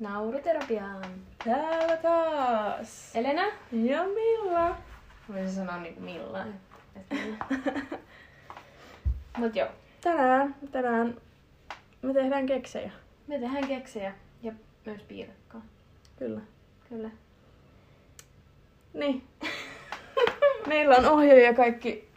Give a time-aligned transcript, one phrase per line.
[0.00, 1.04] Nauruterapiaan.
[1.44, 3.16] Täällä taas.
[3.16, 3.42] Elena?
[3.72, 4.76] Ja Milla.
[5.28, 6.44] Voisin sanoa niinku Milla.
[7.10, 7.36] Milla.
[9.38, 9.68] Mut joo,
[10.00, 11.16] Tänään, tänään
[12.02, 12.90] me tehdään keksejä.
[13.26, 14.52] me tehdään keksejä ja
[14.86, 15.62] myös piirakkaa.
[16.18, 16.40] Kyllä.
[16.88, 17.10] Kyllä.
[18.94, 19.22] Niin.
[20.68, 22.08] Meillä on ohje ja kaikki,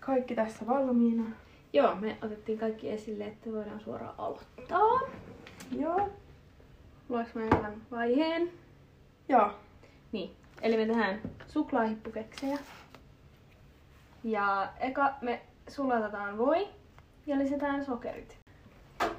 [0.00, 1.24] kaikki tässä valmiina.
[1.72, 5.00] Joo, me otettiin kaikki esille, että voidaan suoraan aloittaa.
[5.78, 6.10] Joo.
[7.08, 8.50] Lueks mä tämän vaiheen?
[9.28, 9.50] Joo.
[10.12, 12.58] Niin, eli me tehdään suklaahippukeksejä.
[14.24, 16.68] Ja eka me sulatetaan voi
[17.26, 18.38] ja lisätään sokerit.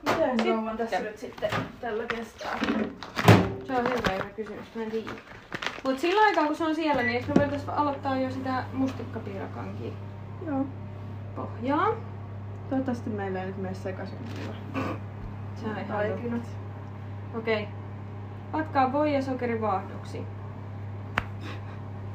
[0.05, 1.49] Miten kauan tässä nyt sitten
[1.81, 2.59] tällä kestää?
[3.67, 5.11] Se on hirveä hyvä kysymys, mä en tiedä.
[5.83, 9.93] Mut sillä aikaa kun se on siellä, niin me voitais aloittaa jo sitä mustikkapiirakankin
[10.47, 10.65] Joo.
[11.35, 11.95] pohjaa?
[12.69, 14.17] Toivottavasti meillä ei nyt mene sekaisin.
[15.55, 16.11] Se on ihan
[17.37, 17.67] Okei.
[18.51, 20.25] Patkaa voi ja sokeri vaahdoksi.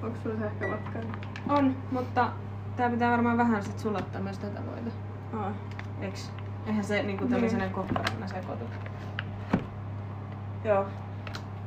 [0.02, 1.12] Onko sulla vatkainen?
[1.48, 2.32] On, mutta
[2.76, 4.90] tää pitää varmaan vähän sit sulattaa myös tätä voita.
[5.36, 5.52] Aa.
[6.00, 6.32] Eiks?
[6.66, 8.64] Eihän se niinku tämmöisenä kokkarana sekoitu.
[10.64, 10.86] Joo.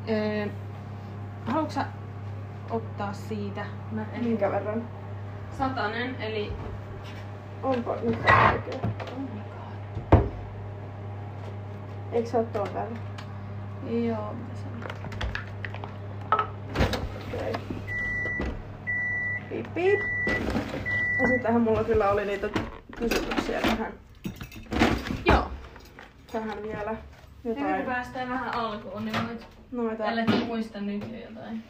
[0.09, 0.47] Öö,
[1.45, 1.85] haluatko sä
[2.69, 3.66] ottaa siitä?
[3.91, 4.23] Mä en...
[4.23, 4.83] Minkä verran?
[5.57, 6.53] Satanen, eli...
[7.63, 8.19] Onpa nyt
[8.53, 8.81] oikein.
[9.11, 9.41] Oh my
[10.11, 10.23] god.
[12.11, 13.10] Eikö sä oo tuon täällä?
[13.89, 14.81] Joo, mitä se on?
[17.27, 17.53] Okei.
[19.49, 19.99] Piip piip.
[21.21, 22.49] Ja sittenhän mulla kyllä oli niitä
[22.97, 23.93] kysymyksiä tähän,
[25.25, 25.51] Joo.
[26.31, 26.91] tähän vielä.
[27.43, 29.47] Ja kun Jotain päästään vähän alkuun, niin voit...
[29.71, 30.05] noita.
[30.05, 31.63] Ellei muista nyt jo jotain.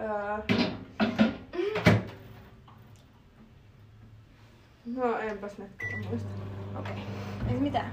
[0.00, 0.58] Öö.
[4.96, 5.70] No enpäs nyt
[6.10, 6.28] muista.
[6.78, 6.92] Okei.
[6.92, 7.54] Okay.
[7.54, 7.90] Ei mitään.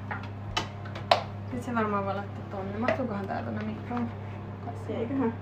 [1.56, 2.78] Sitten se varmaan voi laittaa tonne.
[2.78, 4.12] Mahtuukohan tää tonne mikroon?
[4.90, 5.34] Eiköhän.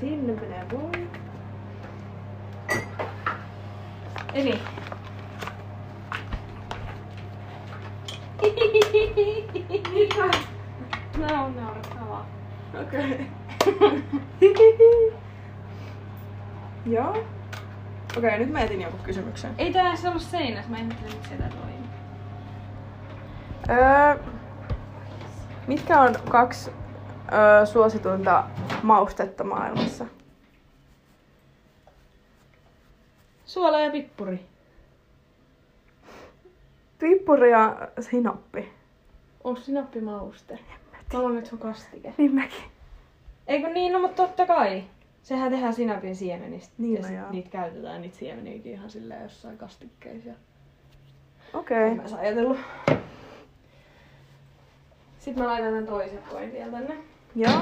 [0.00, 1.08] Sinne menee voi.
[4.34, 4.60] Eli...
[9.94, 10.38] Mitä?
[11.18, 12.26] Nää on naurettavaa.
[12.80, 13.26] Okei.
[16.86, 17.24] Joo.
[18.18, 19.54] Okei, nyt mä etin jonkun kysymyksen.
[19.58, 21.88] Ei tää edes ollut seinässä, mä ihmettelin miksi sitä toimii.
[23.70, 24.18] Öö,
[25.68, 26.70] mitkä on kaksi
[27.32, 28.44] öö, suosituinta
[28.82, 30.06] maustetta maailmassa?
[33.44, 34.46] Suola ja pippuri.
[36.98, 38.72] Pippuri ja sinappi.
[39.44, 40.58] Onko sinappi mauste?
[41.12, 42.14] Mä luulen, että se on kastike.
[42.18, 42.62] Niin mäkin.
[43.46, 44.84] Eikö niin, no mutta totta kai.
[45.22, 46.74] Sehän tehdään sinapin siemenistä.
[46.78, 50.30] Niin, ja no niitä käytetään, niitä siemeniäkin ihan silleen jossain kastikkeissa.
[51.54, 51.88] Okei.
[51.88, 52.58] En mä ois ajatellut.
[55.28, 56.96] Sitten mä laitan tän toisen koin vielä tänne.
[57.34, 57.52] Joo.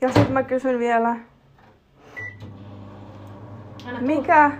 [0.00, 1.16] Ja sitten mä kysyn vielä,
[3.88, 4.50] Anna mikä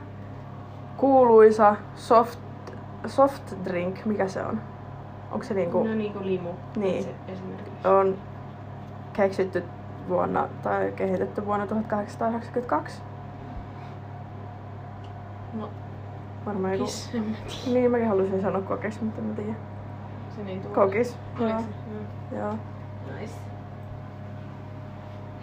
[0.97, 2.39] kuuluisa soft,
[3.07, 4.61] soft drink, mikä se on?
[5.33, 6.49] Onko se niinku, No niinku limu.
[6.77, 7.05] Niin.
[7.05, 7.89] Se esimerkiksi.
[7.89, 8.19] on
[9.13, 9.65] keksitty
[10.09, 13.03] vuonna tai kehitetty vuonna 1892?
[15.55, 15.71] No,
[16.47, 16.91] Varmaan joku.
[17.73, 19.55] Niin, mäkin haluaisin sanoa kokis, mutta en mä tiedä.
[20.41, 20.75] Se niin tuli.
[20.75, 21.17] Kokis.
[21.41, 21.61] Joo.
[22.39, 22.59] Joo.
[23.21, 23.35] Nice.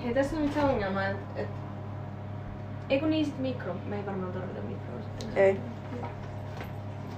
[0.03, 1.41] Hei, tässä on nyt se ongelma, että...
[1.41, 1.47] Et...
[2.89, 3.73] Ei kun niin sit mikro.
[3.85, 5.43] Me ei varmaan tarvita mikroa sitten.
[5.43, 5.59] Ei.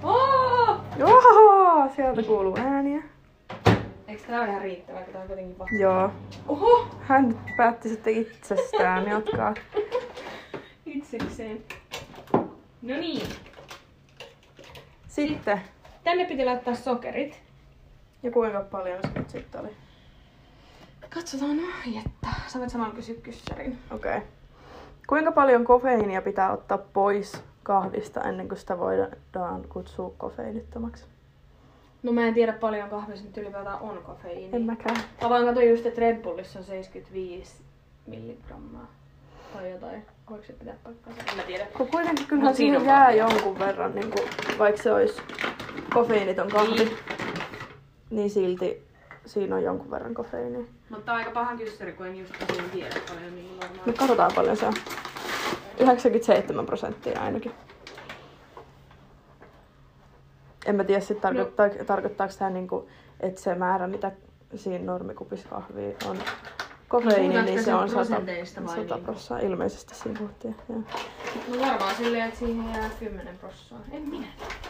[0.04, 0.82] Oh!
[0.98, 3.04] Joo, sieltä kuuluu ääniä.
[4.08, 5.76] Eikö tää ole ihan riittävä, kun tää on kuitenkin vasta?
[5.76, 6.12] Joo.
[6.48, 6.88] Oho!
[7.02, 9.54] Hän päätti sitten itsestään jatkaa.
[10.86, 11.64] Itsekseen.
[12.82, 13.28] No niin.
[15.08, 15.62] Sitten.
[16.04, 17.49] Tänne piti laittaa sokerit.
[18.24, 19.70] Ja kuinka paljon se nyt sitten oli?
[21.10, 22.28] Katsotaan ohjetta.
[22.48, 23.78] Sä voit samalla kysyä kyssärin.
[23.92, 24.18] Okei.
[24.18, 24.28] Okay.
[25.08, 31.06] Kuinka paljon kofeiinia pitää ottaa pois kahvista ennen kuin sitä voidaan kutsua kofeiinittomaksi?
[32.04, 34.56] No mä en tiedä paljon kahvissa nyt ylipäätään on kofeiini.
[34.56, 34.98] En mäkään.
[35.22, 37.54] Mä vaan katsoin just, että Red Bullissa on 75
[38.08, 38.88] milligrammaa.
[39.54, 40.06] Tai jotain.
[40.30, 41.24] Voiko se pitää paikkaansa?
[41.32, 41.66] En mä tiedä.
[41.78, 44.30] Kun kuitenkin kyllähän siinä jää jonkun verran, niin kuin,
[44.60, 45.22] vaikka se olisi
[45.94, 46.98] kofeiiniton kahvi, Niin.
[48.10, 48.18] Niin.
[48.18, 48.90] niin silti
[49.26, 50.66] siinä on jonkun verran kofeiinia.
[50.90, 53.82] Mutta aika paha kyssäri, kun en just tosiaan tiedä paljon niin varmaan.
[53.86, 54.74] Nyt katsotaan paljon se on.
[55.80, 57.52] 97 prosenttia ainakin.
[60.66, 61.74] En mä tiedä sit tarkoittaa, no.
[61.88, 62.90] tarkoittaako tämä niinku,
[63.20, 64.12] että se määrä, mitä
[64.56, 66.18] siinä normikupissa kahvia on
[66.88, 69.12] kofeiini, Puhutaanko niin se on 100, prosenteista vai 100 niinku?
[69.12, 69.50] prosenttia.
[69.50, 70.56] Ilmeisesti siinä puhuttiin.
[70.70, 70.80] Joo.
[71.48, 73.80] No varmaan silleen, että siihen jää 10 prossaa.
[73.92, 74.28] En minä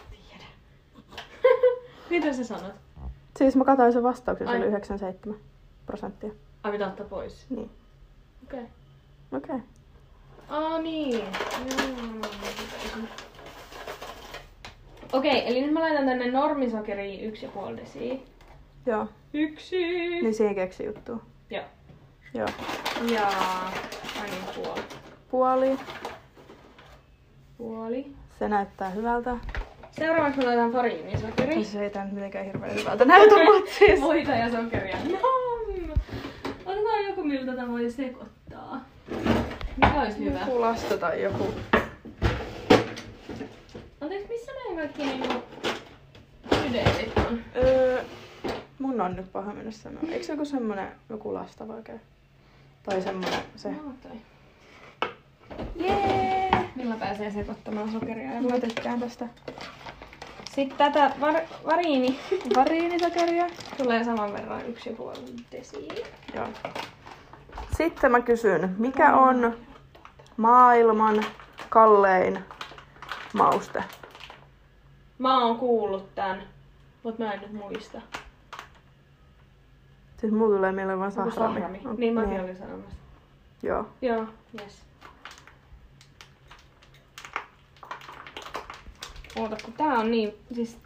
[0.10, 0.46] tiedä.
[2.10, 2.74] Mitä sä sanot?
[3.40, 4.58] Siis mä katsoin sen vastauksen, se Ai.
[4.58, 5.40] oli 97.
[5.86, 6.32] prosenttia.
[6.64, 7.50] Ai pitää ottaa pois.
[7.50, 7.72] Niin.
[8.44, 8.60] Okei.
[8.60, 8.72] Okay.
[9.32, 9.56] Okei.
[9.56, 9.68] Okay.
[10.50, 11.24] Aa niin.
[15.14, 18.16] Okei, eli nyt mä laitan tänne normisokeriin yksi ja puoli desiä.
[18.86, 19.08] Joo.
[19.34, 19.78] Yksi.
[20.22, 21.22] Niin siihen keksi juttu.
[21.50, 21.66] Joo.
[22.34, 22.48] Joo.
[23.12, 23.28] Ja
[24.22, 24.82] ai niin, puoli.
[25.32, 25.78] Puoli.
[27.58, 28.14] Puoli.
[28.40, 29.38] Se näyttää hyvältä.
[29.92, 31.64] Seuraavaksi mä laitan fariinisokeri.
[31.64, 34.02] Se ei tää nyt mitenkään hirveän hyvältä näytä, mutta siis...
[34.02, 34.98] Voita ja sokeria.
[34.98, 35.50] Nom!
[36.66, 38.82] Otetaan joku, miltä tätä voi sekoittaa.
[39.76, 40.40] Mikä olisi hyvä?
[40.40, 41.48] Joku lasta tai joku.
[44.02, 45.44] Anteeksi, missä meidän kaikki niinku
[46.56, 47.40] sydeelit on?
[47.56, 48.04] Öö,
[48.80, 50.02] mun on nyt paha mennä sanoa.
[50.10, 51.98] Eikö se joku semmonen, joku lasta vai käy?
[52.84, 53.70] Tai semmonen se.
[53.72, 54.18] No, toi.
[55.76, 56.50] Jee!
[56.76, 59.28] Millä pääsee sekoittamaan sokeria ja Mä tykkään tästä.
[60.56, 62.20] Sitten tätä var- variini
[62.56, 63.48] Variinisokeria.
[63.78, 65.94] tulee saman verran yksi puoli desiä.
[66.36, 66.48] Joo.
[67.78, 69.58] Sitten mä kysyn, mikä on
[70.38, 71.26] maailman
[71.70, 72.40] kallein
[73.34, 73.84] mauste?
[75.18, 76.44] Mä oon kuullut tän,
[77.04, 78.02] mut mä en nyt muista.
[80.18, 81.60] Siis mulla tulee mieleen vaan sahrami.
[81.60, 81.82] sahrami.
[81.98, 82.96] Niin mäkin olin sanomassa.
[83.64, 83.86] Joo.
[84.02, 84.26] Joo,
[84.62, 84.82] yes.
[89.36, 90.78] Oota, kun tää on niin, siis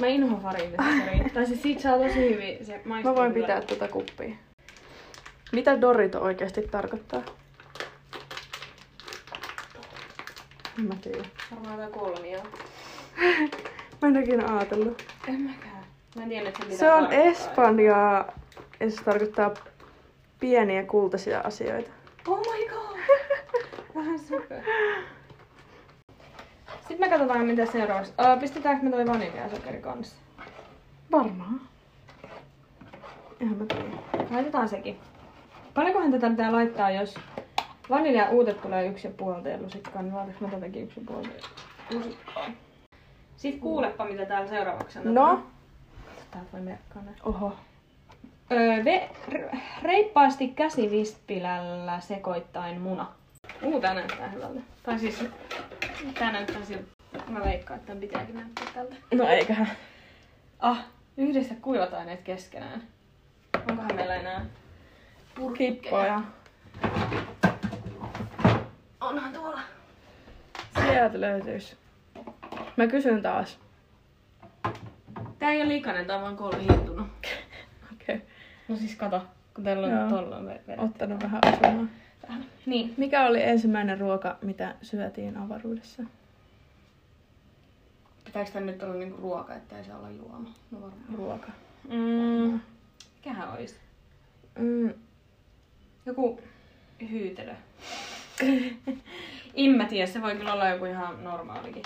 [0.00, 1.28] mä inhoan fariinisokeria.
[1.34, 3.46] tai siis siitä saa tosi hyvin, se maistuu Mä voin kyllä.
[3.46, 4.34] pitää tätä kuppia.
[5.52, 7.22] Mitä Dorito oikeasti tarkoittaa?
[10.78, 11.24] En mä tiedä.
[11.50, 12.38] Varmaan jotain kolmia.
[14.02, 15.02] Mä en ikinä ajatellut.
[15.28, 15.84] En mäkään.
[16.16, 17.12] Mä en tiedä, että mitä Se on.
[17.12, 18.32] Espanjaa
[18.80, 19.54] ja se tarkoittaa
[20.40, 21.90] pieniä kultaisia asioita.
[22.26, 22.98] Oh my god!
[23.94, 24.62] Vähän söpö.
[26.90, 28.12] Sitten me katsotaan mitä seuraavaksi.
[28.12, 30.16] Uh, pistetäänkö me toi vaniljasokeri kanssa?
[31.12, 31.60] Varmaan.
[33.40, 34.28] Eihän mä tiedä.
[34.30, 34.98] Laitetaan sekin.
[35.74, 37.14] Paljonkohan tätä pitää laittaa, jos
[37.90, 41.28] vanilja uutet tulee yksi ja puoli teelusikkaa, niin laitanko mä tätäkin yksi ja puoli
[41.94, 42.50] lusikkaa?
[43.36, 45.36] Sitten kuulepa, mitä täällä seuraavaksi sanotaan.
[45.36, 45.42] No.
[46.30, 47.16] Täältä voi merkkaa näin.
[47.22, 47.52] Oho.
[48.52, 49.10] Öö, ve,
[49.82, 53.06] reippaasti käsivispilällä sekoittain muna.
[53.62, 54.60] Uu, tää näyttää hyvältä.
[54.82, 55.24] Tai siis,
[56.18, 56.84] tää näyttää siltä.
[57.28, 58.96] Mä veikkaan, että tän pitääkin näyttää tältä.
[59.14, 59.70] No eiköhän.
[60.58, 60.84] Ah,
[61.16, 62.82] yhdistä kuivat aineet keskenään.
[63.68, 64.46] Onkohan meillä enää
[65.56, 66.22] Kippoja.
[69.00, 69.60] Onhan tuolla.
[70.86, 71.76] Sieltä löytyis.
[72.76, 73.58] Mä kysyn taas.
[75.38, 77.06] Tää ei ole likainen, tää on vaan kolhiittunut.
[77.92, 78.14] Okei.
[78.14, 78.20] Okay.
[78.68, 79.22] No siis kato,
[79.54, 80.08] kun teillä on Joo.
[80.08, 80.84] tuolla on ve- vedetty.
[80.84, 81.90] Ottanut vähän osumaan.
[82.66, 82.94] Niin.
[82.96, 86.02] Mikä oli ensimmäinen ruoka, mitä syötiin avaruudessa?
[88.24, 90.54] Pitääkö tän nyt olla niinku ruoka, ettei se olla juoma?
[90.70, 91.14] No varmaan.
[91.14, 91.48] Ruoka.
[91.88, 92.60] Mm.
[93.16, 93.76] Mikähän olisi?
[94.58, 94.94] Mm.
[96.06, 96.40] Joku
[97.10, 97.54] hyytelö.
[99.54, 101.82] en mä tiedä, se voi kyllä olla joku ihan normaalikin.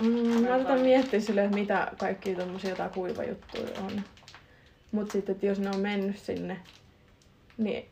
[0.00, 4.02] Mm, mä aloitan miettiä sille, että mitä kaikkia tommosia jotain kuivajuttuja on.
[4.92, 6.60] Mut sitten, että jos ne on mennyt sinne,
[7.58, 7.86] niin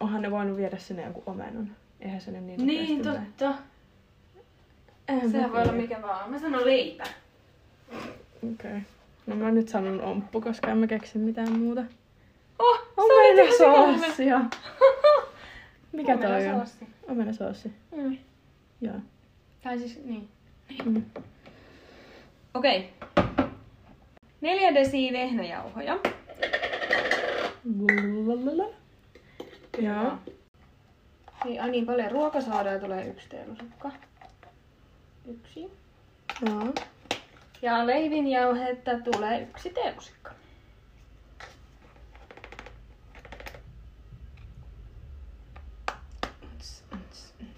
[0.00, 1.70] onhan ne voinut viedä sinne jonkun omenon.
[2.00, 3.54] Eihän se nyt niin Niin, totta.
[5.08, 6.30] Eihän Sehän voi olla mikä vaan.
[6.30, 7.04] Mä sanon leipä.
[7.92, 8.52] Okei.
[8.52, 8.80] Okay.
[9.26, 11.84] No mä nyt sanon omppu, koska en mä keksi mitään muuta.
[12.58, 12.80] Oh.
[12.96, 14.40] Omenasoossia.
[15.92, 16.66] Mikä toi on?
[17.08, 17.72] Omenasoossi.
[17.96, 18.18] Mm.
[18.80, 18.96] Joo.
[19.62, 20.28] Tai siis, niin.
[20.84, 21.02] Mm.
[22.54, 22.90] Okei.
[24.40, 25.98] Neljä desiä vehnäjauhoja.
[28.26, 28.74] Lalalala.
[29.78, 30.18] Joo.
[31.44, 33.92] Niin, ai niin paljon ruokasoodaa tulee yksi teelusukka.
[35.26, 35.70] Yksi.
[36.46, 36.74] Joo.
[37.62, 40.30] Ja leivinjauhetta tulee yksi teelusikka.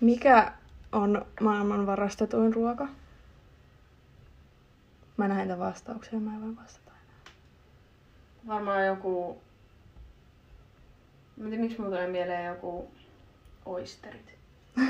[0.01, 0.53] Mikä
[0.93, 2.89] on maailman varastetuin ruoka?
[5.17, 7.35] Mä näin tämän vastauksia, mä en voi vastata enää.
[8.47, 9.41] Varmaan joku...
[11.39, 12.91] Mä en tiedä, miksi mulla tulee mieleen joku
[13.67, 14.39] oisterit.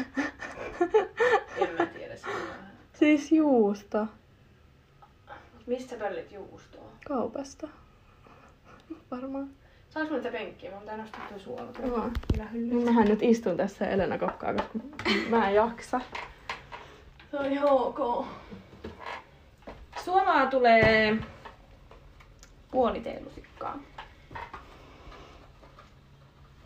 [1.59, 2.73] en mä tiedä vähän.
[2.93, 4.07] Siis juusto.
[5.67, 6.91] Mistä pöllit juustoa?
[7.09, 7.69] Kaupasta.
[9.11, 9.51] Varmaan.
[9.91, 10.71] Saanko mä tätä penkkiä?
[10.71, 11.73] Mä pitää nostaa tuo suola.
[11.87, 12.11] Joo.
[12.85, 14.79] Mähän nyt istun tässä Elena kokkaa, koska
[15.31, 16.01] mä en jaksa.
[17.31, 18.27] Se on ihan ok.
[20.05, 21.17] Suolaa tulee
[22.71, 23.79] puoli teelusikkaa.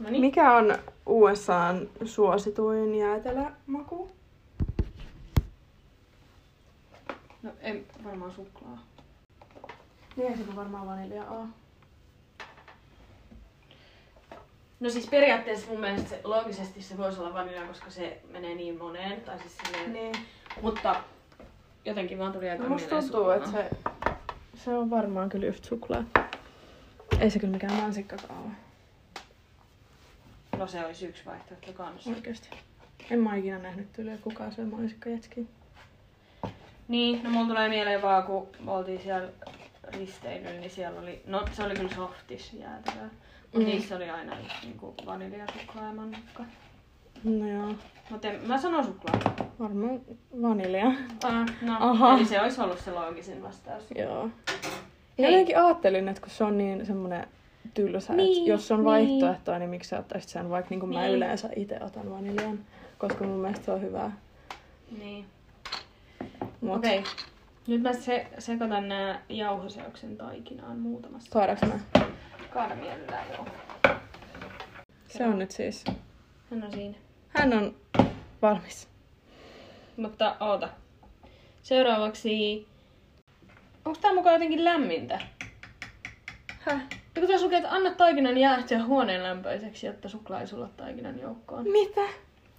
[0.02, 0.20] No niin.
[0.20, 4.10] Mikä on USAn suosituin jäätelömaku?
[7.42, 8.78] No en varmaan suklaa.
[10.16, 11.46] Niin ei se varmaan vanilja oo.
[14.80, 18.78] No siis periaatteessa mun mielestä se, loogisesti se voisi olla vanilja, koska se menee niin
[18.78, 19.20] moneen.
[19.20, 20.14] Tai siis silleen, Niin.
[20.62, 20.96] Mutta
[21.84, 23.70] jotenkin vaan tuli aika No musta mieleen tuntuu, että se,
[24.54, 26.04] se on varmaan kyllä just suklaa.
[27.20, 28.61] Ei se kyllä mikään mansikkakaan ole.
[30.58, 32.10] No se olisi yksi vaihtoehto kanssa.
[32.10, 32.48] Oikeesti.
[33.10, 35.44] En mä ikinä nähnyt tyyliä kukaan syö mansikkajätskiä.
[36.88, 39.28] Niin, no mulla tulee mieleen vaan, kun oltiin siellä
[39.98, 43.08] risteilyllä, niin siellä oli, no se oli kyllä softis jäätävää.
[43.42, 43.64] Mutta Mm.
[43.64, 46.44] niissä oli aina niinku vanilja, suklaa ja mannikka.
[47.24, 47.74] No joo,
[48.10, 49.20] Mutta mä sanon suklaa.
[49.58, 50.00] varmaan
[50.42, 50.86] vanilja.
[51.24, 52.16] Ah, no, Aha.
[52.16, 53.84] eli se olisi ollut se loogisin vastaus.
[53.94, 54.28] Joo.
[55.18, 55.26] Hei.
[55.32, 57.26] Jotenkin ajattelin, että kun se on niin semmonen
[57.74, 58.84] tylsä, Niin, että jos on niin.
[58.84, 61.14] vaihtoehtoa, niin miksi sä ottaisit sen, vaikka niin kuin mä Niin.
[61.14, 62.58] yleensä itse otan vaniljan,
[62.98, 64.12] koska mun mielestä se on hyvää.
[64.98, 65.26] Niin.
[66.60, 66.98] Mut Okei.
[66.98, 67.12] Okay.
[67.66, 71.30] Nyt mä se, sekoitan nää jauhoseoksen taikinaan muutamassa.
[71.32, 72.04] kaadaanko mä?
[72.50, 73.46] Kaada mielellään, joo.
[75.08, 75.84] Se on nyt siis.
[76.50, 76.94] Hän on siinä.
[77.28, 77.74] Hän on
[78.42, 78.88] valmis.
[79.96, 80.68] Mutta oota.
[81.62, 82.66] Seuraavaksi...
[83.84, 85.20] Onko tää mukaan jotenkin lämmintä?
[86.58, 86.82] Häh?
[87.14, 91.20] Ja kun tässä lukee, että anna taikinan jäähtyä huoneen lämpöiseksi, jotta suklaa ei sulla taikinan
[91.20, 91.70] joukkoon.
[91.70, 92.00] Mitä?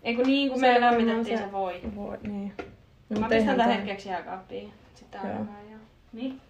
[0.04, 1.82] Eikö niin, kun Se me lämmitettiin se- se voi.
[1.96, 2.54] Voi, niin.
[2.58, 2.64] Mä
[3.10, 4.74] No, mut pistän tää- hetkeksi jääkaappiin.
[4.96, 5.40] Sitten tää Joo.
[5.40, 5.78] on jo.
[6.14, 6.42] Niin.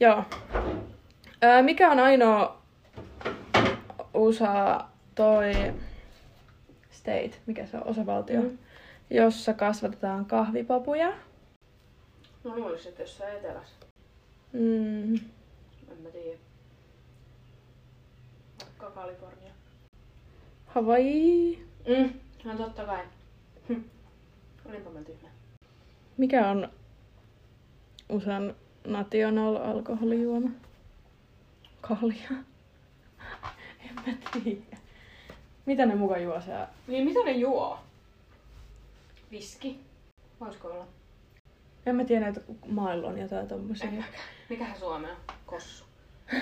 [0.00, 0.24] Joo.
[1.44, 2.62] Öö, mikä on ainoa
[4.14, 5.52] USA toi
[6.90, 8.58] state, mikä se on, osavaltio, mm.
[9.10, 11.12] jossa kasvatetaan kahvipapuja?
[12.44, 13.76] No luulisin, että jossain etelässä.
[14.52, 15.14] Mm.
[15.14, 16.38] En mä tiedä.
[18.86, 19.52] Vaikka Kalifornia.
[20.66, 21.66] Hawaii.
[21.88, 22.20] Mm.
[22.44, 23.04] No totta kai.
[23.68, 23.80] Hm.
[24.68, 25.28] Olinpa mä tyhmä.
[26.16, 26.68] Mikä on
[28.08, 28.54] USAn
[28.86, 30.50] national alkoholijuoma?
[31.80, 32.28] Kalja.
[33.84, 34.02] en mä
[34.32, 34.76] tiedä.
[35.66, 36.68] Mitä ne muka juo siellä?
[36.86, 37.78] Niin mitä ne juo?
[39.30, 39.80] Viski.
[40.40, 40.86] Voisiko olla?
[41.86, 43.90] En mä tiedä, että mailla on jotain tommosia.
[44.48, 45.16] Mikähän Suomea?
[45.46, 45.84] Kossu.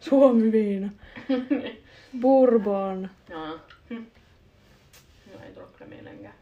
[0.00, 0.90] Suomi viina.
[2.20, 3.10] Bourbon.
[3.28, 3.58] Joo.
[3.90, 4.04] Hm.
[5.32, 6.34] No ei tule kyllä mielenkään.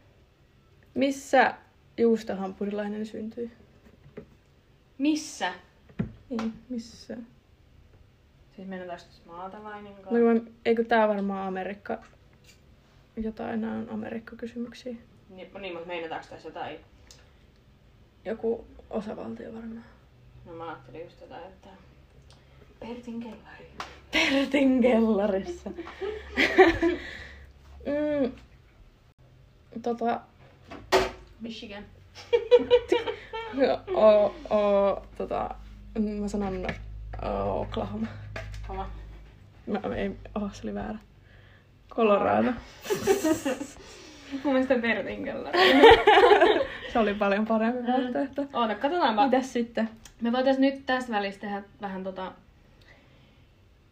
[0.93, 1.53] Missä
[1.97, 3.51] juustohampurilainen syntyi?
[4.97, 5.53] Missä?
[6.29, 7.17] Niin, missä?
[8.55, 12.03] Siis mennään tästä maatalainen No, mä, eikö tää varmaan Amerikka?
[13.17, 14.95] Jotain, nää on Amerikka-kysymyksiä.
[15.29, 16.79] Niin, niin mutta meinataanko tässä jotain?
[18.25, 19.85] Joku osavaltio varmaan.
[20.45, 21.69] No mä ajattelin just jotain, että
[22.79, 23.71] Pertin kellari.
[24.11, 25.69] Pertin kellarissa.
[27.85, 28.31] mm,
[29.81, 30.21] tota,
[31.41, 31.83] Michigan.
[33.95, 35.55] o, o, tota,
[36.19, 36.67] mä sanon
[37.43, 38.07] Oklahoma.
[38.69, 38.89] Oma.
[39.67, 40.97] Mä, ei, oh, se oli väärä.
[41.89, 42.51] Colorado.
[44.43, 45.59] Mun mielestä Pertin kellari.
[46.93, 48.45] Se oli paljon parempi vaihtoehto.
[48.53, 49.25] Oota, katsotaanpa.
[49.25, 49.89] Mitäs sitten?
[50.21, 52.31] Me voitais nyt tässä välissä tehdä vähän tota...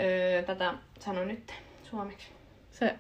[0.01, 2.27] Öö, tätä, sano nyt suomeksi.
[2.71, 2.95] Se,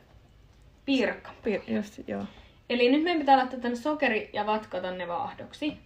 [0.85, 1.31] Piirakka.
[1.43, 2.23] pir, just, joo.
[2.69, 5.77] Eli nyt meidän pitää laittaa tänne sokeri ja vatkata ne vaahdoksi.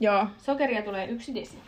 [0.00, 0.26] Joo.
[0.38, 1.58] Sokeria tulee yksi desi.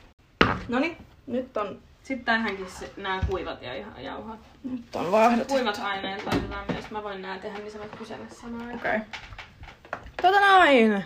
[0.68, 4.40] Noni, nyt on, Sitten tähänkin se, nämä kuivat ja ihan jauhat.
[4.64, 5.48] nyt on vaahdot.
[5.48, 6.90] Kuivat aineet laitetaan myös.
[6.90, 8.74] Mä voin nää tehdä, niin sä voit kysellä samaan.
[8.74, 8.96] Okei.
[8.96, 9.00] Okay.
[10.22, 11.04] Tota noin!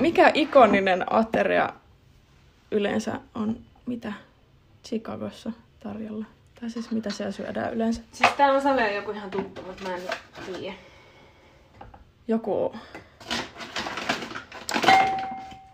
[0.00, 1.68] Mikä ikoninen ateria
[2.70, 3.56] yleensä on
[3.86, 4.12] mitä
[4.86, 5.52] Chicagossa
[5.82, 6.24] tarjolla?
[6.60, 8.02] Tai siis mitä siellä syödään yleensä?
[8.12, 10.02] Siis tää on Saleen joku ihan tuttu, mutta mä en
[10.58, 10.74] tiedä.
[12.28, 12.74] Joku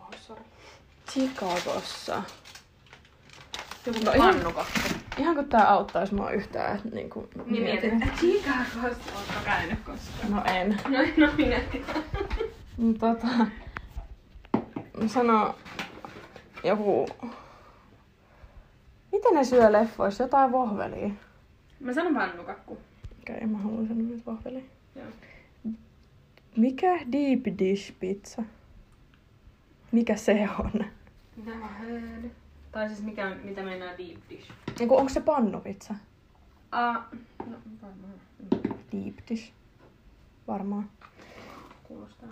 [0.00, 0.42] Oh, sorry.
[1.11, 2.23] Chicagossa.
[3.87, 4.81] Joku No ihan- pannukakku.
[5.19, 8.81] Ihan kun tää auttaisi mua yhtään, että niinku Niin mietin, että Chicagossa
[9.14, 10.31] ootko käynyt koskaan?
[10.31, 10.81] No en.
[10.88, 11.85] No, no minäkin.
[12.76, 13.26] Mut Tota,
[15.00, 15.54] mä sanon
[16.64, 17.07] joku...
[19.12, 20.23] Mitä ne syö leffoissa?
[20.23, 21.11] Jotain vohvelia.
[21.81, 22.73] Mä sanon pannukakku.
[23.21, 24.64] Okei, okay, mä haluan sanoa nyt vohvelia.
[24.97, 25.07] Joo.
[26.57, 28.42] Mikä deep dish pizza?
[29.92, 30.85] Mikä se on?
[31.37, 32.31] Mitä mä heard?
[32.73, 34.50] Tai siis mikä, mitä meinaa deep dish?
[34.78, 35.95] Niinku, onko se pannupizza?
[36.73, 37.04] Ah,
[37.47, 38.14] no varmaan.
[38.92, 39.52] Deep dish.
[40.49, 40.90] Varmaan.
[41.83, 42.28] Kuulostaa.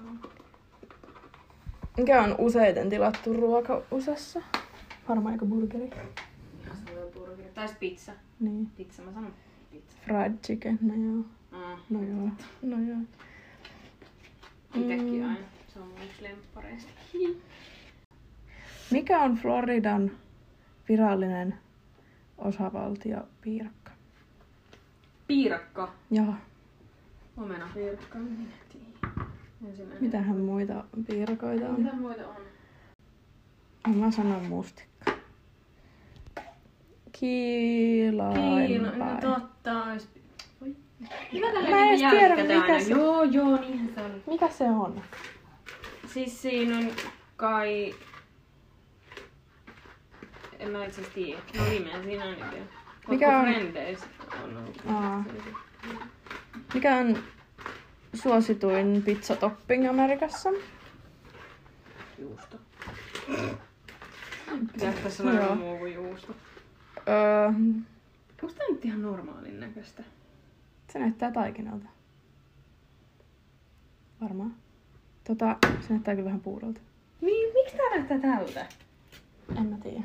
[1.97, 4.43] Mikä on useiten tilattu ruoka USAssa?
[5.09, 5.91] Varmaan joku burgeri.
[7.61, 8.13] Tai pizza.
[8.41, 8.67] Niin.
[8.77, 9.35] Pizza, mä sanon
[9.71, 9.97] pizza.
[10.05, 11.25] Fried chicken, no joo.
[11.53, 11.97] Mm.
[11.97, 12.31] No joo.
[12.63, 12.99] No joo.
[14.75, 15.29] Itekin Mm.
[15.29, 15.47] aina.
[15.69, 16.91] Se on mun yksi lemppareista.
[18.91, 20.11] Mikä on Floridan
[20.89, 21.55] virallinen
[22.39, 23.91] osavaltiopiirakka.
[25.27, 25.93] Piirakka.
[26.11, 26.35] Joo.
[27.37, 28.19] Omena piirakka.
[28.19, 29.27] Minä tiedän.
[29.69, 30.05] Ensimmäinen.
[30.05, 31.81] Mitähän muita piirakoita on?
[31.83, 33.97] Mitä muita on?
[33.97, 34.90] Mä sanon mustikka.
[37.13, 39.85] Kiilain Kiilo, no totta.
[41.33, 42.81] Hyvä tällä Mä en edes tiedä, mikä aina.
[42.85, 44.23] se- Joo, joo, niinhän se oli.
[44.27, 45.03] Mikä se on?
[46.07, 46.91] Siis siinä on
[47.37, 47.95] kai...
[50.59, 51.41] En mä itse asiassa tiedä.
[51.59, 52.63] No nimeä siinä on nyt.
[53.09, 54.01] Mikä on- Frendeis
[54.45, 54.83] on ollut.
[54.89, 55.25] Aa.
[56.75, 57.19] Mikä on
[58.15, 60.51] suosituin pizzatopping Amerikassa?
[62.19, 62.57] Juusto.
[64.73, 66.35] Pitääkö tässä olla muu kuin juusto?
[67.11, 67.47] Öö,
[68.43, 70.03] Onko tää nyt ihan normaalin näköistä?
[70.93, 71.89] se näyttää taikinalta.
[74.21, 74.55] Varmaan.
[75.27, 76.81] Tota, se näyttää kyllä vähän puurolta.
[77.21, 78.67] Niin, miksi tää näyttää tältä?
[79.57, 80.03] En mä tiedä.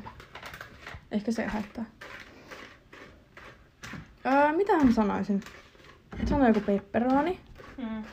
[1.10, 1.84] Ehkä se haittaa.
[4.26, 5.40] Öö, mitä mä sanoisin?
[6.24, 7.40] Sano joku pepperoni.
[7.78, 8.04] Mm.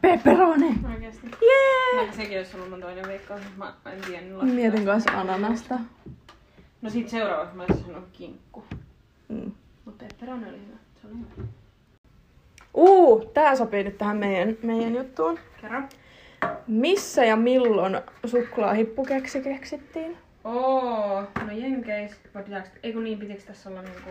[0.00, 0.74] Pepperoni!
[0.94, 1.26] Oikeesti.
[1.42, 2.06] Jee!
[2.06, 4.42] No, sekin olisi ollut mun toinen veikkaus, mä en tiedä.
[4.42, 5.78] Mietin kanssa ananasta.
[6.82, 8.64] No sit seuraavaksi mä olisin sanonut kinkku.
[9.28, 9.52] Mm.
[9.84, 10.76] Mut pepperoni oli hyvä.
[11.00, 11.48] Se oli hyvä.
[12.74, 15.38] Uh, tää sopii nyt tähän meidän, meidän juttuun.
[15.60, 15.82] Kerro.
[16.66, 20.16] Missä ja milloin suklaahippukeksi keksittiin?
[20.44, 22.12] Oo, oh, no jenkeis.
[22.44, 24.10] Pitääks, ei kun niin, pitikö tässä olla niinku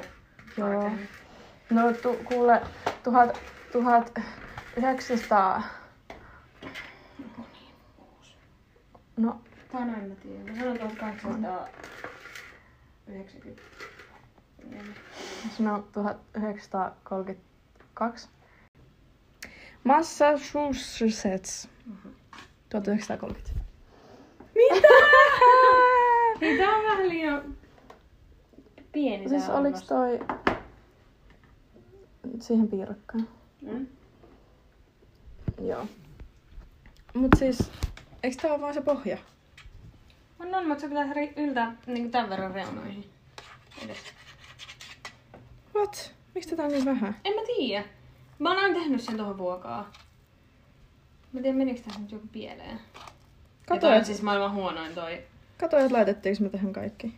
[0.57, 0.91] Joo.
[1.69, 2.61] No tu, kuule,
[3.03, 5.63] tuhat, tuhat 1900...
[7.19, 7.31] Niin,
[9.17, 9.41] no.
[9.71, 10.49] Tänään mä tiedän.
[10.49, 11.67] Mä sanon 1800...
[15.57, 18.29] 1932.
[19.83, 21.69] Massachusetts.
[21.85, 22.11] Mm-hmm.
[22.69, 23.59] 1930.
[24.55, 24.87] Mitä?
[26.57, 27.57] Tämä on vähän liian
[28.91, 30.19] pieni Siis oliks toi
[32.39, 33.27] siihen piirrakkaan?
[33.61, 33.87] Mm.
[35.61, 35.85] Joo.
[37.13, 37.71] Mut siis,
[38.23, 39.17] eikö tää ole vaan se pohja?
[40.39, 43.09] On, on, mutta se pitää ri- yltää niinku tän verran reunoihin.
[43.85, 43.97] Edes.
[45.75, 46.13] What?
[46.35, 47.15] Miksi tätä on niin vähän?
[47.25, 47.85] En mä tiedä.
[48.39, 49.91] Mä oon aina tehnyt sen tohon vuokaa.
[51.33, 52.79] Mä en tiedä menikö tässä nyt joku pieleen.
[53.67, 55.23] Kato, toi on et, siis maailman huonoin toi.
[55.57, 57.13] kato, et laitettiinko me tähän kaikki.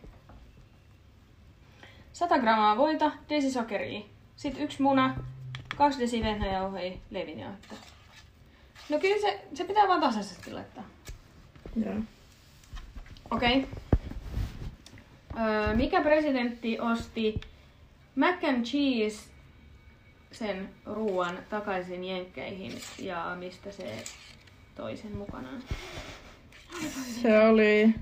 [2.12, 4.00] 100 grammaa voita, desisokeria,
[4.36, 5.16] sitten yksi muna,
[5.76, 7.74] kaksi desi vehnäjauhea, leivinjauhetta.
[8.88, 10.84] No kyllä se, se pitää vaan tasaisesti laittaa.
[11.84, 11.94] Joo.
[13.30, 13.56] Okei.
[13.58, 13.70] Okay.
[15.46, 17.40] Öö, mikä presidentti osti
[18.16, 19.30] mac and cheese
[20.32, 24.02] sen ruoan takaisin Jenkkeihin ja mistä se
[24.74, 25.62] toi sen mukanaan?
[27.22, 27.94] Se oli...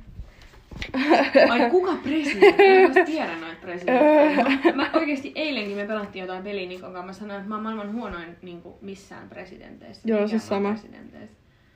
[1.51, 2.63] Ai kuka presidentti?
[2.63, 4.73] Mä en tiedä noita presidenttejä.
[4.75, 7.07] Mä, mä oikeesti eilenkin me pelattiin jotain peliä Nikon kanssa.
[7.07, 10.03] Mä sanoin, että mä oon maailman huonoin niin kuin missään presidenteissä.
[10.05, 10.75] Joo, siis sama.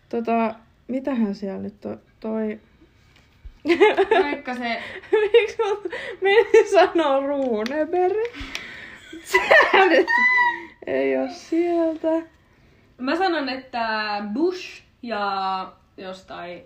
[0.09, 0.55] Tota,
[0.88, 2.01] mitähän siellä nyt on?
[2.21, 2.61] Toi...
[4.22, 4.83] Vaikka se...
[5.12, 8.37] Miksi mä menin sanoa Runeberg?
[9.25, 10.07] Sehän nyt
[10.87, 12.09] ei oo sieltä.
[12.98, 16.62] Mä sanon, että Bush ja jostain...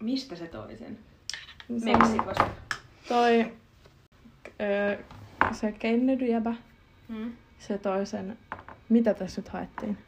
[0.00, 0.98] Mistä se toi sen?
[1.68, 2.48] Meksikosta.
[3.08, 3.52] Toi...
[4.60, 4.98] Öö,
[5.52, 6.54] se Kennedy-jäbä.
[7.08, 7.32] Hmm?
[7.58, 8.38] Se toi sen...
[8.88, 9.98] Mitä tässä nyt haettiin?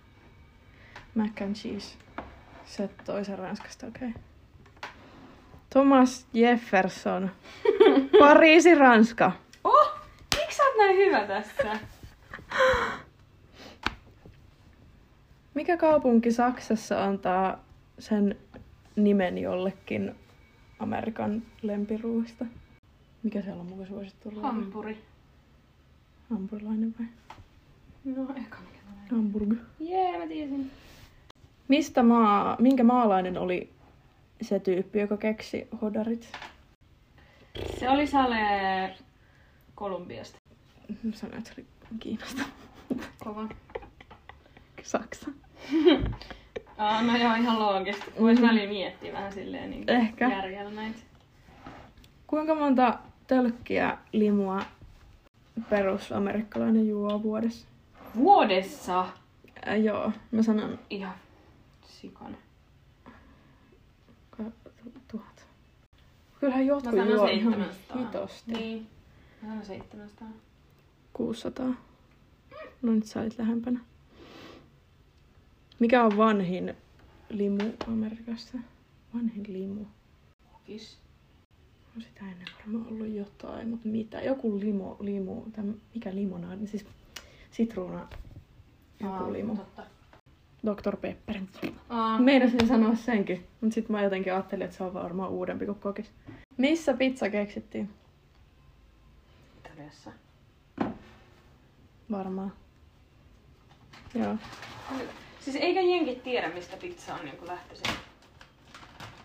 [1.15, 1.99] Mac and cheese.
[2.65, 4.09] Se toi sen Ranskasta, okei.
[4.09, 4.23] Okay.
[5.71, 7.31] Thomas Jefferson.
[8.19, 9.33] Pariisi, Ranska.
[9.65, 9.89] Oh!
[10.37, 11.79] Miksi sä oot näin hyvä tässä?
[15.55, 17.65] Mikä kaupunki Saksassa antaa
[17.99, 18.37] sen
[18.97, 20.15] nimen jollekin
[20.79, 22.45] Amerikan lempiruuista?
[23.23, 24.47] Mikä siellä on muka suosittu ruoka?
[24.47, 24.99] Hampuri.
[26.31, 27.07] Hampurilainen vai?
[28.05, 28.77] No, eka mikä.
[29.11, 29.53] Hamburg.
[29.81, 30.71] Jee, mä tiesin.
[31.69, 33.71] Mistä maa, minkä maalainen oli
[34.43, 36.33] se tyyppi, joka keksi hodarit?
[37.79, 38.97] Se oli Sale
[39.75, 40.39] Kolumbiasta.
[41.13, 41.67] Sanoit, että se oli
[42.01, 42.43] Kiinasta.
[43.25, 43.49] Kova.
[44.83, 45.31] Saksa.
[46.79, 48.05] Aa, no joo, ihan loogista.
[48.21, 50.29] Vois väliin miettiä vähän silleen niin Ehkä.
[50.29, 50.99] järjellä näitä.
[52.27, 54.61] Kuinka monta tölkkiä limua
[55.71, 57.67] perusamerikkalainen juo vuodessa?
[58.17, 59.01] Vuodessa?
[59.69, 61.15] Äh, joo, mä sanon Ihan
[61.87, 62.37] sikana.
[64.31, 64.43] ka-
[64.85, 65.47] tu- tuhat.
[66.47, 67.99] Kyllähän Mä jotkut sanon juo ihan 700.
[67.99, 68.53] hitosti.
[68.53, 68.87] Niin.
[69.43, 70.29] Mä sanon 700.
[71.13, 71.67] 600.
[72.83, 73.81] No nyt sä olit lähempänä.
[75.79, 76.75] Mikä on vanhin
[77.29, 78.59] limu Amerikassa?
[79.15, 79.85] Vanhin limu.
[80.65, 80.99] Kis.
[81.97, 84.21] On sitä ennen varmaan ollut jotain, mutta mitä?
[84.23, 86.87] Joku limo, limu, tai mikä limonaadi, siis
[87.51, 88.09] sitruuna,
[89.01, 89.57] joku Aa, limu.
[89.57, 89.83] Totta.
[90.65, 90.97] Dr.
[90.97, 91.37] Pepper.
[91.89, 95.81] Aa, Meinasin sanoa senkin, mutta sitten mä jotenkin ajattelin, että se on varmaan uudempi kuin
[95.81, 96.11] kokis.
[96.57, 97.91] Missä pizza keksittiin?
[99.59, 100.13] Italiassa.
[102.11, 102.53] Varmaan.
[104.15, 104.37] Joo.
[105.41, 107.87] Siis eikä jenkit tiedä, mistä pizza on niin lähtöisin.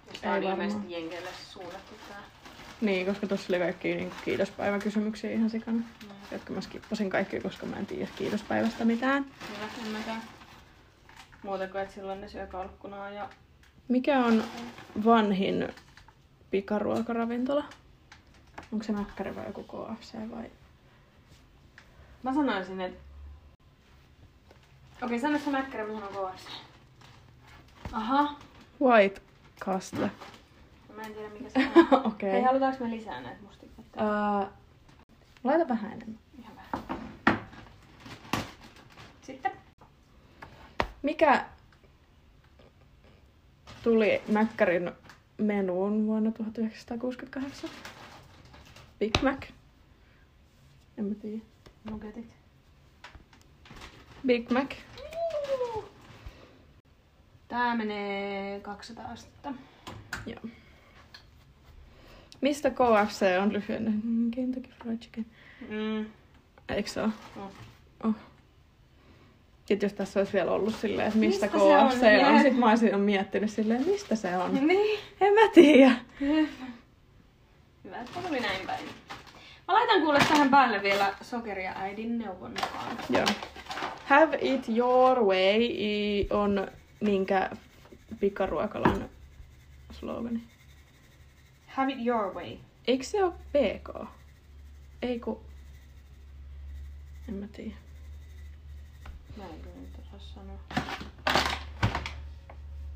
[0.08, 2.22] Jos tää Ei on ilmeisesti jenkeille suunnattu tää.
[2.82, 5.78] Niin, koska tuossa oli kaikki niin kiitospäiväkysymyksiä ihan sikana.
[5.78, 6.10] Mm.
[6.32, 9.26] Jotka mä skippasin kaikki, koska mä en tiedä kiitospäivästä mitään.
[9.26, 10.22] Hyvä, en mäkään.
[11.43, 13.30] Muuta kuin, että silloin ne syö kalkkunaa ja...
[13.88, 14.43] Mikä on
[15.06, 15.67] vanhin
[16.51, 17.63] pikaruokaravintola?
[18.73, 20.51] Onko se Mäkkäri vai joku KFC vai?
[22.23, 23.01] Mä sanoisin, että...
[25.01, 26.47] Okei, sano se mäkkärä, mä sanon KFC.
[27.91, 28.36] Aha,
[28.82, 29.21] White
[29.60, 30.12] Castle.
[30.95, 32.06] mä en tiedä mikä se on.
[32.12, 32.32] Okei.
[32.32, 33.99] Hei, halutaanko me lisää näitä mustikoita?
[34.41, 34.47] Uh,
[35.43, 36.19] laita vähän enemmän.
[36.39, 36.99] Ihan vähän.
[39.21, 39.61] Sitten.
[41.01, 41.45] Mikä
[43.83, 44.91] tuli Mäkkärin
[45.37, 47.69] menuun vuonna 1968?
[48.99, 49.45] Big Mac?
[50.97, 51.43] En mä tiedä.
[51.89, 52.33] Nugetit.
[54.25, 54.75] Big Mac.
[57.47, 59.53] Tää menee 200 astetta.
[60.25, 60.41] Joo.
[62.41, 64.01] Mistä KFC on lyhyen?
[64.03, 65.25] Mm, Kentucky Fried Chicken.
[65.69, 66.05] Mm.
[66.69, 67.11] Eikö se ole?
[67.37, 67.51] On.
[68.03, 68.15] Oh.
[69.71, 71.89] Sitten jos tässä olisi vielä ollut silleen, että mistä, Mistä se on?
[71.89, 72.43] KFC on, on Jep.
[72.43, 74.67] sit mä olisin miettinyt silleen, mistä se on.
[74.67, 74.99] Niin.
[75.21, 75.91] En mä tiedä.
[77.84, 78.86] Hyvä, että tuli näin päin.
[79.67, 82.97] Mä laitan kuule tähän päälle vielä sokeria äidin neuvon mukaan.
[83.10, 83.25] Joo.
[84.05, 85.60] Have it your way
[86.29, 86.67] on
[86.99, 87.49] minkä
[88.19, 89.10] pikaruokalan
[89.91, 90.43] slogani.
[91.67, 92.57] Have it your way.
[92.88, 94.07] Eikö se ole PK?
[95.01, 95.41] Ei ku...
[97.29, 97.75] En mä tiedä.
[99.38, 100.60] Mä en kyllä nyt osaa sanoa.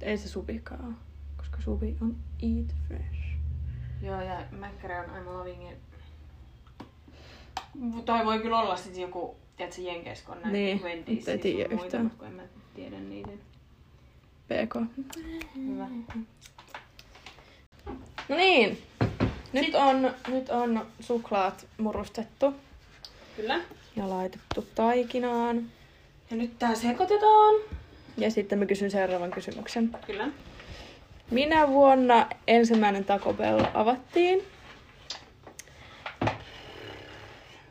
[0.02, 0.94] Ei se subikaan ole,
[1.38, 3.26] koska subi on eat fresh.
[4.02, 5.78] Joo, ja Mäkkärä on I'm loving it.
[8.06, 11.38] Toi voi kyllä olla sit joku, tiedätkö, Jenkeissä, kun on näitä Niin, Wendy's mutta ei
[11.38, 12.12] tiedä muita, yhtään.
[12.18, 12.44] kun en mä
[12.76, 13.40] tiedä niiden.
[14.48, 14.76] PK.
[15.56, 15.88] Hyvä.
[18.30, 18.78] No niin.
[19.54, 22.54] Nyt on, nyt on suklaat murustettu
[23.36, 23.60] Kyllä.
[23.96, 25.66] ja laitettu taikinaan.
[26.32, 27.56] Ja nyt tää sekoitetaan.
[28.18, 29.90] Ja sitten mä kysyn seuraavan kysymyksen.
[30.08, 30.28] Kyllä.
[31.32, 34.44] Minä vuonna ensimmäinen Taco Bell avattiin?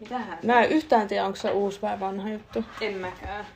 [0.00, 0.38] Mitähän?
[0.42, 2.64] Mä en yhtään tiedä, onko se uusi vai vanha juttu.
[2.80, 3.46] En mäkään.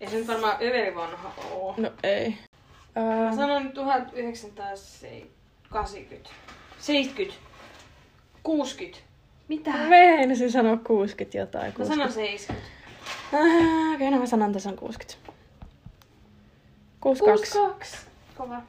[0.00, 1.74] Ei se nyt varmaan överi vanha oo.
[1.76, 2.38] No ei.
[2.94, 6.30] Mä Ää, sanon 1980.
[6.78, 7.34] 70.
[8.42, 8.98] 60.
[9.48, 9.70] Mitä?
[9.70, 11.66] Meinasin sanoa 60 jotain.
[11.66, 11.94] Mä 60.
[11.96, 12.81] sanon 70.
[13.32, 15.32] Ah, Okei, no mä sanon tasan 60.
[17.00, 17.52] 62.
[17.52, 18.06] 62.
[18.36, 18.62] Kova.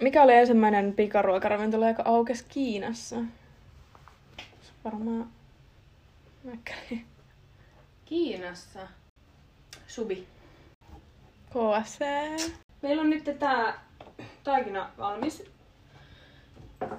[0.00, 3.16] Mikä oli ensimmäinen pikaruokaravintola, joka aukesi Kiinassa?
[4.62, 5.28] Se varmaan...
[6.44, 7.04] Mäkkäri.
[8.04, 8.80] Kiinassa.
[9.86, 10.26] Subi.
[11.50, 11.98] KFC.
[12.82, 13.84] Meillä on nyt tää
[14.44, 15.44] taikina valmis.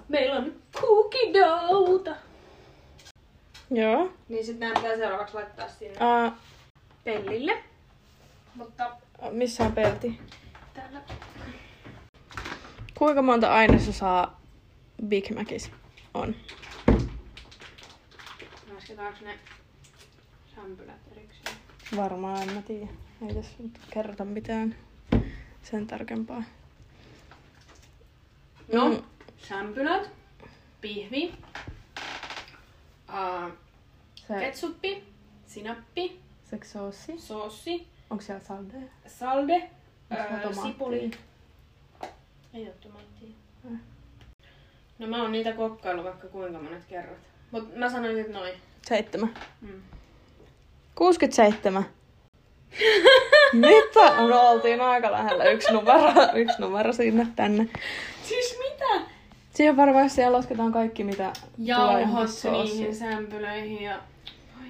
[0.10, 2.16] Meillä on cookie doughta.
[3.72, 4.12] Joo.
[4.30, 5.98] Niin sitten nämä pitää seuraavaksi laittaa sinne
[6.28, 6.34] Uh,
[7.04, 7.64] pellille.
[8.56, 8.92] Mutta
[9.32, 10.20] missä on pelti?
[10.74, 11.02] täällä
[12.98, 14.42] Kuinka monta ainesta saa
[15.08, 15.72] Big Macis
[16.14, 16.36] on?
[18.74, 19.40] lasketaanko ne
[20.56, 21.58] sämpylät erikseen.
[21.96, 22.88] Varmaan, en mä tiedä.
[23.28, 24.76] Ei tässä nyt kerrota mitään
[25.64, 26.44] sen tarkempaa.
[28.74, 29.04] No, Mm.
[29.38, 30.10] sämpylät,
[30.82, 31.34] pihvi,
[33.14, 33.52] uh,
[34.16, 35.04] Se, ketsuppi,
[35.46, 37.20] sinappi, se soosi.
[37.20, 38.76] soossi, Onko siellä salde?
[39.08, 39.70] salde,
[40.10, 40.64] siellä ää, tomaattia?
[40.64, 41.12] sipuli.
[42.54, 43.30] Ei oo tomaattia.
[43.74, 43.80] Äh.
[45.00, 47.18] No mä oon niitä kokkailu vaikka kuinka monet kerrat.
[47.52, 48.54] Mut mä sanoisin, että noin.
[48.82, 49.34] Seitsemän.
[49.62, 49.82] Mm.
[50.96, 51.86] 67.
[53.54, 54.28] Mitä?
[54.28, 55.44] No oltiin aika lähellä.
[55.44, 57.70] Yksi numero, yksi numero sinne tänne.
[58.24, 59.13] Siis mitä?
[59.54, 62.78] Siihen varmaan siellä lasketaan kaikki, mitä tulee Jauhot johonkin soosiin.
[62.78, 63.96] niihin sämpylöihin ja...
[64.62, 64.68] Oi.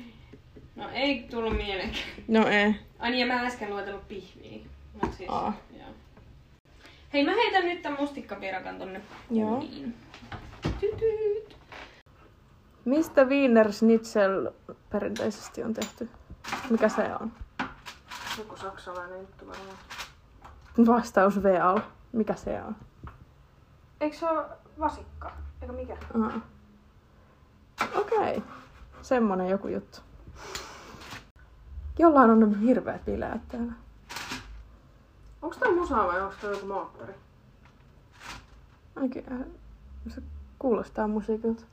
[0.76, 1.92] No ei tullut mieleen.
[2.28, 2.76] No ei.
[3.00, 4.60] Ai niin, ja mä äsken luetellut pihviä.
[5.02, 5.54] Mut siis, Aa.
[5.78, 5.88] joo.
[7.14, 9.50] Hei, mä heitän nyt tän mustikkapiirakan tonne Joo.
[9.50, 9.96] uuniin.
[10.80, 11.58] Tytyyt.
[12.86, 14.52] Mistä Wiener Schnitzel
[14.90, 16.10] perinteisesti on tehty?
[16.70, 17.32] Mikä se on?
[18.38, 19.78] Joku saksalainen juttu varmaan.
[20.88, 21.80] Vastaus Veal.
[22.12, 22.76] Mikä se on?
[24.02, 24.46] Eikö se ole
[24.80, 25.32] vasikka?
[25.62, 25.98] Eikä mikä?
[26.22, 26.42] Aa.
[27.96, 28.38] Okei.
[28.38, 28.42] Okay.
[29.02, 30.00] Semmonen joku juttu.
[32.00, 33.74] Jollain on nämä hirveät bileet täällä.
[35.42, 37.14] Onko tää musa vai onko tää joku moottori?
[38.96, 39.40] Ainakin äh,
[40.08, 40.22] se
[40.60, 41.64] kuulostaa musiikilta.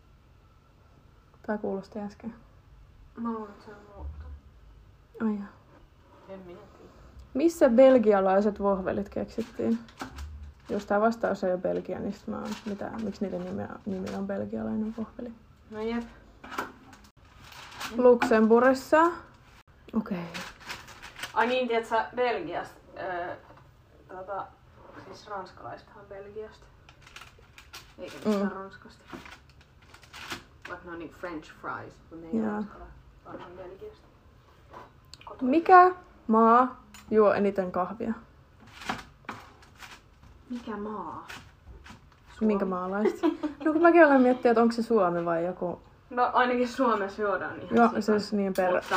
[1.47, 2.35] Tai kuulosti äsken.
[3.17, 4.31] Mä luulen, että se on moottori.
[5.21, 5.53] Ai jaa.
[6.29, 6.93] En minä tiedä.
[7.35, 9.79] Missä belgialaiset vohvelit keksittiin?
[10.71, 14.27] Jos tämä vastaus ei ole Belgia, niin mä oon, mitä, miksi niiden nimi, nimi on
[14.27, 15.33] belgialainen vohveli?
[15.71, 16.05] No jep.
[17.97, 19.03] Luxemburgissa.
[19.03, 20.19] Okei.
[20.19, 20.19] Okay.
[21.35, 22.75] Ai niin, tiedätkö, Belgiasta.
[22.99, 23.37] Öö,
[24.09, 24.47] tota,
[25.07, 26.67] siis ranskalaisethan Belgiasta.
[27.99, 28.53] Eikä mistään Mm.
[28.53, 29.05] Ranskasta.
[30.69, 34.07] Vaikka ne on niin French fries, mutta ne ei ranskalaiset, vaan Belgiasta.
[35.25, 35.49] Kotoa.
[35.49, 35.95] Mikä
[36.27, 38.15] maa juo eniten kahvia?
[40.51, 41.27] Mikä maa?
[42.41, 43.23] Minkä maalaiset?
[43.65, 45.83] No kun mäkin olen miettinyt, että onko se Suomi vai joku...
[46.11, 48.73] No ainakin Suomessa juodaan ihan Joo, se olisi niin per...
[48.73, 48.97] Mutta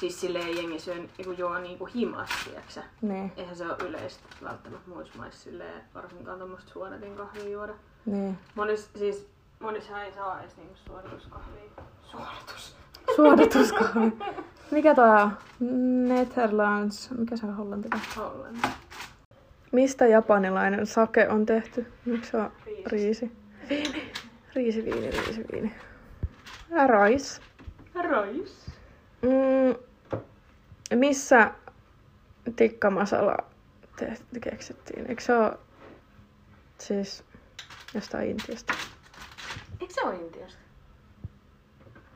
[0.00, 2.82] siis silleen jengi syö, niinku juo niinku himas, tiiäksä.
[3.02, 7.72] Niin, Eihän se ole yleistä välttämättä muissa maissa silleen, varsinkaan tämmöistä suodatin kahvia juoda.
[8.06, 8.38] niin.
[8.54, 9.26] Monis, siis,
[9.60, 11.62] monissahan ei saa edes niinku suodatuskahvia.
[12.02, 12.76] Suodatus.
[13.16, 14.12] Suodatuskahvi.
[14.70, 15.32] Mikä tää on?
[16.08, 17.10] Netherlands.
[17.10, 18.08] Mikä se on hollantilainen?
[18.16, 18.68] Hollanti.
[19.72, 21.92] Mistä japanilainen sake on tehty?
[22.04, 22.52] Miksi se on
[22.86, 23.32] riisi?
[23.68, 24.12] Viini.
[24.54, 25.74] Riisi, viini, riisi, viini.
[26.86, 27.40] Rais.
[27.94, 28.66] Rais.
[29.22, 29.74] Mm,
[30.98, 31.50] missä
[32.56, 33.36] tikkamasala
[33.96, 35.06] tehty, keksittiin?
[35.08, 35.58] Eikö se ole
[36.78, 37.24] siis
[37.94, 38.74] jostain Intiasta?
[39.80, 40.62] Eikö se ole Intiasta?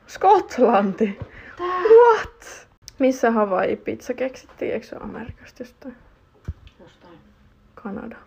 [0.07, 1.19] Skotlanti!
[1.57, 1.67] Tää.
[1.67, 2.67] What?
[2.99, 4.73] Missä Hawaii-pizza keksittiin?
[4.73, 5.63] Eikö se ole Amerikasta?
[5.63, 5.95] Jostain.
[7.87, 8.17] Kanada.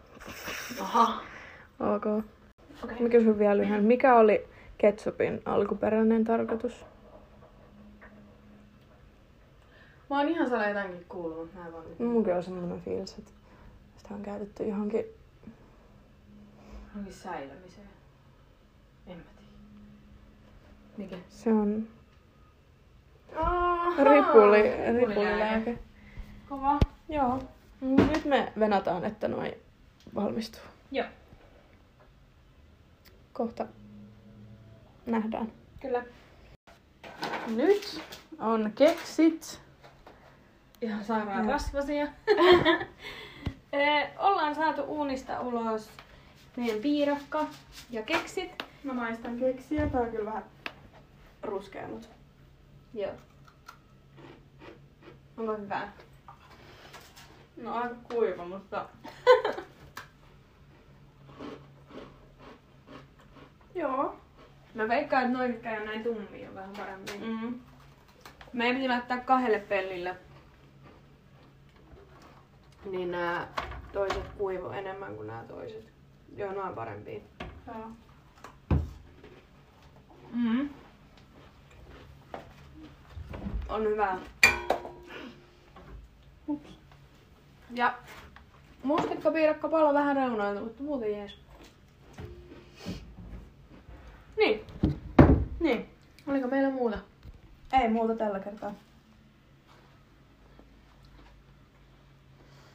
[0.81, 1.21] Aha.
[1.81, 2.07] Ok.
[2.85, 3.01] Okei.
[3.01, 3.85] Mä kysyn vielä yhden.
[3.85, 6.85] Mikä oli ketsupin alkuperäinen tarkoitus?
[10.11, 11.85] Mä oon ihan sale jotainkin kuullut, mutta mä en vaan...
[11.99, 13.31] Munkin on semmoinen fiilis, että
[13.97, 15.05] sitä on käytetty johonkin...
[16.97, 17.89] Onkin säilymiseen.
[19.07, 19.53] En mä tiedä.
[20.97, 21.17] Mikä?
[21.29, 21.89] Se on
[23.37, 24.63] Aha, ripuli,
[24.99, 25.79] ripulilääke.
[26.49, 26.79] Kova.
[27.09, 27.43] Joo.
[27.81, 29.53] Nyt me venataan, että noin
[30.15, 30.61] valmistuu.
[30.91, 31.07] Joo.
[33.33, 33.67] Kohta
[35.07, 35.53] nähdään.
[35.81, 36.05] Kyllä.
[37.47, 38.01] Nyt
[38.39, 39.61] on keksit.
[40.83, 42.07] Ihan sairaan rasvasia.
[43.73, 45.91] Eh, Ollaan saatu uunista ulos
[46.57, 47.47] meidän piirakka
[47.91, 48.51] ja keksit.
[48.85, 49.87] Mä maistan keksiä.
[49.89, 50.45] Tää on kyllä vähän
[51.43, 52.09] ruskea, mutta...
[52.95, 53.13] Joo.
[55.37, 55.93] Onko hyvää?
[57.61, 58.89] No aika kuiva, mutta...
[63.75, 64.17] Joo.
[64.75, 67.21] Mä veikkaan, että noin käy näin tummia on vähän paremmin.
[67.21, 67.41] Mm.
[67.41, 67.61] Mm.
[68.53, 70.17] Meidän piti laittaa kahdelle pellille.
[72.85, 73.49] Niin nämä
[73.93, 75.93] toiset kuivu enemmän kuin nämä toiset.
[76.37, 77.21] Joo, nämä on parempia.
[77.67, 77.91] Joo.
[80.33, 80.69] Mm.
[83.69, 84.19] On hyvä.
[86.49, 86.80] Ups.
[87.75, 87.95] Ja
[88.83, 91.39] mustikkapiirakka palo vähän reunoilta, mutta muuten jees.
[94.37, 94.65] Niin,
[95.61, 95.89] Niin.
[96.27, 96.99] oliko meillä muuta?
[97.73, 98.75] Ei muuta tällä kertaa.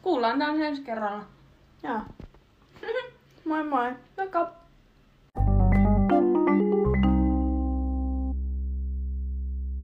[0.01, 1.25] Kuullaan taas ensi kerralla.
[1.83, 1.99] Joo.
[3.45, 3.91] moi moi.
[4.17, 4.64] Moikka!